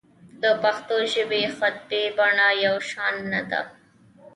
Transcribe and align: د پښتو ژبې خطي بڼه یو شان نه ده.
د 0.41 0.43
پښتو 0.63 0.95
ژبې 1.13 1.43
خطي 1.55 2.03
بڼه 2.17 2.47
یو 2.65 2.75
شان 2.89 3.15
نه 3.33 3.41
ده. 3.49 3.61